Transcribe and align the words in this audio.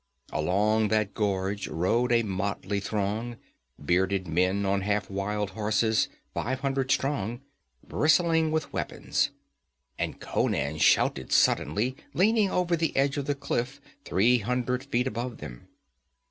Along 0.33 0.87
that 0.87 1.13
gorge 1.13 1.67
rode 1.67 2.11
a 2.11 2.23
motley 2.23 2.79
throng 2.79 3.37
bearded 3.79 4.27
men 4.27 4.65
on 4.65 4.81
half 4.81 5.11
wild 5.11 5.51
horses, 5.51 6.07
five 6.33 6.61
hundred 6.61 6.89
strong, 6.89 7.41
bristling 7.87 8.49
with 8.51 8.73
weapons. 8.73 9.29
And 9.99 10.19
Conan 10.19 10.79
shouted 10.79 11.31
suddenly, 11.31 11.95
leaning 12.15 12.49
over 12.49 12.75
the 12.75 12.95
edge 12.97 13.17
of 13.17 13.25
the 13.27 13.35
cliff, 13.35 13.79
three 14.03 14.39
hundred 14.39 14.85
feet 14.85 15.05
above 15.05 15.37
them. 15.37 15.67